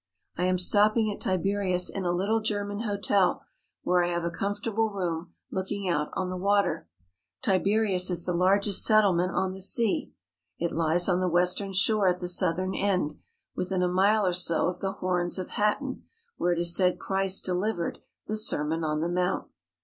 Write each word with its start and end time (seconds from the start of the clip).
I 0.35 0.45
am 0.45 0.57
stopping 0.57 1.11
at 1.11 1.21
Tiberias 1.21 1.87
in 1.87 2.05
a 2.05 2.11
little 2.11 2.39
German 2.41 2.79
hotel 2.79 3.43
where 3.83 4.03
I 4.03 4.07
have 4.07 4.23
a 4.23 4.31
comfortable 4.31 4.89
room 4.89 5.35
looking 5.51 5.87
out 5.87 6.09
on 6.13 6.31
the 6.31 6.37
water. 6.37 6.87
Tiberias 7.43 8.09
is 8.09 8.25
the 8.25 8.33
largest 8.33 8.83
settlement 8.83 9.35
on 9.35 9.53
the 9.53 9.61
sea. 9.61 10.11
It 10.57 10.71
lies 10.71 11.07
on 11.07 11.19
the 11.19 11.29
western 11.29 11.71
shore 11.73 12.07
at 12.07 12.17
the 12.17 12.27
southern 12.27 12.73
end, 12.73 13.19
within 13.55 13.83
a 13.83 13.87
mile 13.87 14.25
or 14.25 14.33
so 14.33 14.65
of 14.69 14.79
the 14.79 14.93
Horns 14.93 15.37
of 15.37 15.49
Hattin 15.51 16.01
where 16.35 16.51
it 16.53 16.57
is 16.57 16.75
said 16.75 16.97
Christ 16.97 17.45
delivered 17.45 17.99
the 18.25 18.37
Sermon 18.37 18.83
on 18.83 19.01
the 19.01 19.09
Mount. 19.09 19.49